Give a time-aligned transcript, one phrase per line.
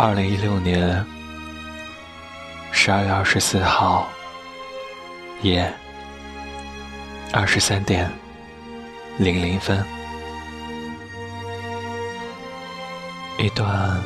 [0.00, 1.04] 二零一六年
[2.70, 4.08] 十二月二十四号
[5.42, 5.74] 夜
[7.32, 8.08] 二十三点
[9.18, 9.84] 零零分，
[13.38, 14.00] 一段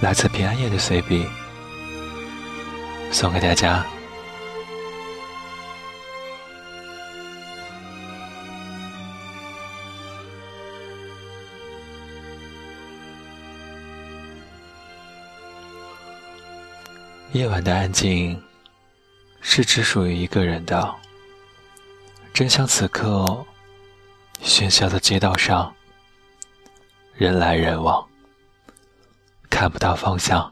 [0.00, 1.26] 来自平安夜的随笔，
[3.12, 3.84] 送给大家。
[17.34, 18.40] 夜晚的安静，
[19.40, 20.94] 是只属于一个人的。
[22.32, 23.44] 真像此刻，
[24.40, 25.74] 喧嚣的街道上，
[27.16, 28.06] 人来人往，
[29.50, 30.48] 看不到方向。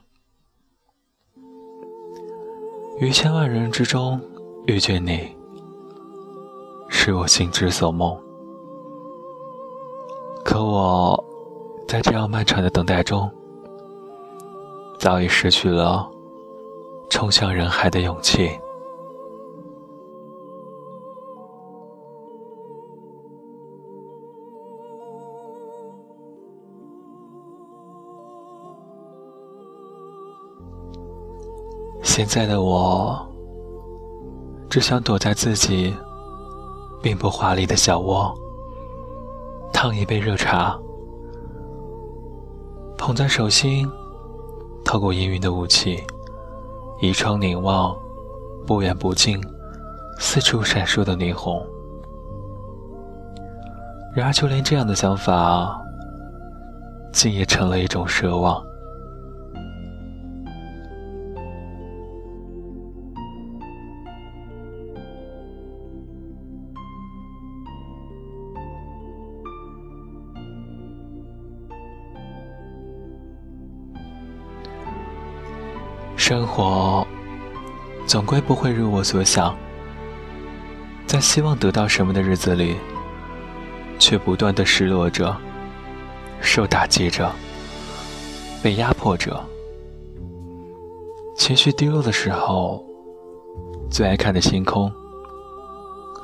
[2.98, 4.20] 于千万人之中
[4.66, 5.32] 遇见你，
[6.88, 8.20] 是我心之所梦。
[10.44, 11.24] 可我，
[11.86, 13.30] 在这样漫长的等待中，
[14.98, 16.10] 早已失去了。
[17.12, 18.58] 冲向人海的勇气。
[32.02, 33.14] 现在的我，
[34.70, 35.94] 只想躲在自己
[37.02, 38.34] 并不华丽的小窝，
[39.70, 40.80] 烫一杯热茶，
[42.96, 43.86] 捧在手心，
[44.82, 46.02] 透过氤氲的雾气。
[47.02, 47.96] 倚窗凝望，
[48.64, 49.42] 不远不近，
[50.20, 51.60] 四处闪烁的霓虹。
[54.14, 55.82] 然而，就连这样的想法，
[57.10, 58.64] 竟也成了一种奢望。
[76.32, 77.06] 生活
[78.06, 79.54] 总归不会如我所想，
[81.06, 82.74] 在希望得到什么的日子里，
[83.98, 85.36] 却不断的失落着，
[86.40, 87.30] 受打击着，
[88.62, 89.38] 被压迫着。
[91.36, 92.82] 情绪低落的时候，
[93.90, 94.90] 最爱看的星空，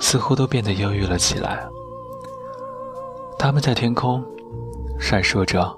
[0.01, 1.69] 似乎都变得忧郁了起来。
[3.39, 4.25] 他们在天空
[4.99, 5.71] 闪烁着，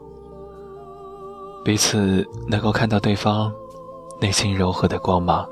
[1.64, 3.52] 彼此能够看到对方。
[4.20, 5.48] 内心柔和的光芒，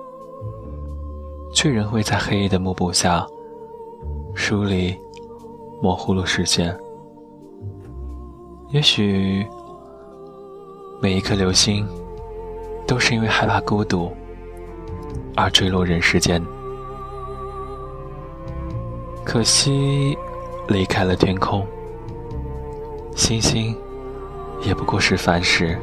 [1.55, 3.27] 却仍会在黑夜的幕布下
[4.34, 4.95] 疏离、
[5.81, 6.78] 模糊了视线。
[8.69, 9.47] 也许
[11.01, 11.89] 每一颗流星
[12.87, 14.12] 都是因为害怕孤独
[15.34, 16.45] 而坠落人世间，
[19.25, 20.17] 可惜
[20.69, 21.67] 离开了天空，
[23.17, 23.75] 星星
[24.61, 25.78] 也不过是凡事。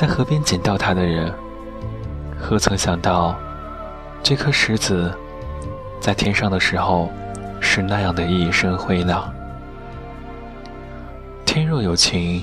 [0.00, 1.30] 在河边捡到它的人，
[2.38, 3.36] 何曾想到，
[4.22, 5.12] 这颗石子
[6.00, 7.10] 在天上的时候
[7.60, 9.30] 是那样的熠熠辉亮。
[11.44, 12.42] 天若有情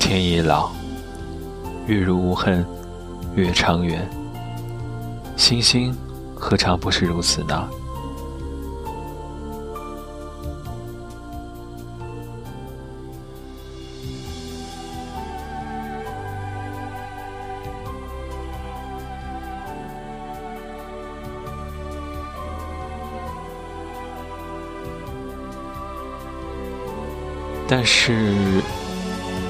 [0.00, 0.70] 天亦老，
[1.86, 2.64] 月如无恨
[3.34, 4.08] 月长圆。
[5.36, 5.94] 星星
[6.34, 7.68] 何尝不是如此呢？
[27.68, 28.62] 但是，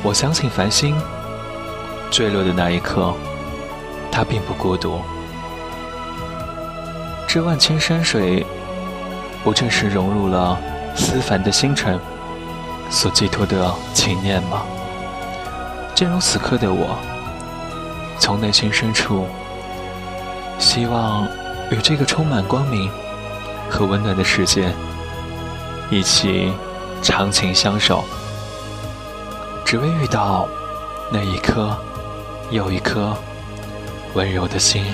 [0.02, 0.96] 我相信繁星
[2.10, 3.12] 坠落的那一刻，
[4.10, 5.02] 它并不孤独。
[7.28, 8.46] 这万千山水，
[9.44, 10.58] 不正是融入了
[10.96, 12.00] 思凡的星辰
[12.88, 14.62] 所寄托的情念吗？
[15.94, 16.96] 正如此刻的我，
[18.18, 19.26] 从内心深处，
[20.58, 21.28] 希望
[21.70, 22.90] 与这个充满光明
[23.68, 24.72] 和温暖的世界
[25.90, 26.50] 一起。
[27.02, 28.04] 长情相守，
[29.64, 30.48] 只为遇到
[31.10, 31.76] 那一颗
[32.50, 33.16] 又一颗
[34.14, 34.84] 温柔的心。